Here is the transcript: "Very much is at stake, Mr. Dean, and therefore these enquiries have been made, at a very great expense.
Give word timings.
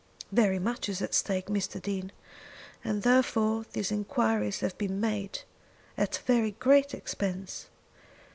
"Very 0.31 0.57
much 0.57 0.89
is 0.89 0.99
at 1.03 1.13
stake, 1.13 1.45
Mr. 1.45 1.79
Dean, 1.79 2.11
and 2.83 3.03
therefore 3.03 3.67
these 3.73 3.91
enquiries 3.91 4.61
have 4.61 4.75
been 4.79 4.99
made, 4.99 5.41
at 5.95 6.19
a 6.19 6.23
very 6.23 6.53
great 6.53 6.95
expense. 6.95 7.67